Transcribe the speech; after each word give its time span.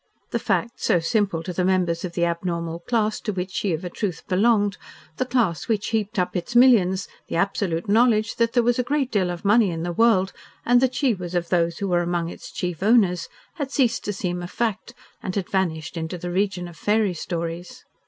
The 0.31 0.39
fact, 0.39 0.81
so 0.81 0.99
simple 0.99 1.43
to 1.43 1.53
the 1.53 1.63
members 1.63 2.03
of 2.03 2.13
the 2.13 2.25
abnormal 2.25 2.79
class 2.79 3.19
to 3.19 3.31
which 3.31 3.51
she 3.51 3.71
of 3.71 3.85
a 3.85 3.89
truth 3.91 4.23
belonged, 4.27 4.79
the 5.17 5.27
class 5.27 5.67
which 5.67 5.89
heaped 5.89 6.17
up 6.17 6.35
its 6.35 6.55
millions, 6.55 7.07
the 7.27 7.35
absolute 7.35 7.87
knowledge 7.87 8.37
that 8.37 8.53
there 8.53 8.63
was 8.63 8.79
a 8.79 8.83
great 8.83 9.11
deal 9.11 9.29
of 9.29 9.45
money 9.45 9.69
in 9.69 9.83
the 9.83 9.93
world 9.93 10.33
and 10.65 10.81
that 10.81 10.95
she 10.95 11.13
was 11.13 11.35
of 11.35 11.49
those 11.49 11.77
who 11.77 11.87
were 11.87 12.01
among 12.01 12.29
its 12.29 12.51
chief 12.51 12.81
owners, 12.81 13.29
had 13.57 13.69
ceased 13.69 14.03
to 14.05 14.11
seem 14.11 14.41
a 14.41 14.47
fact, 14.47 14.95
and 15.21 15.35
had 15.35 15.47
vanished 15.51 15.95
into 15.95 16.17
the 16.17 16.31
region 16.31 16.67
of 16.67 16.75
fairy 16.75 17.13
stories. 17.13 17.85